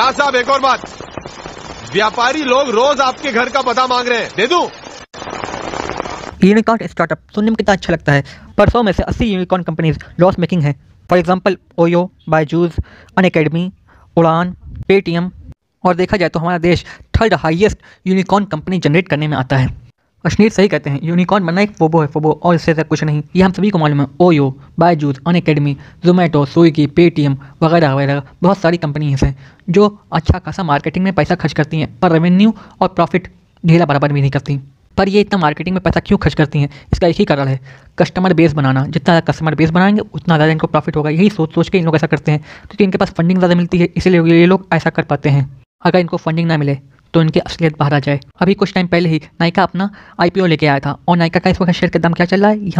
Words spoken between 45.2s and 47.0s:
हैं। अगर इनको फंडिंग ना मिले